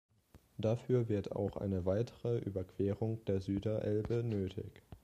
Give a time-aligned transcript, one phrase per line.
[0.57, 4.81] Dafür wird auch eine weitere Überquerung der Süderelbe nötig.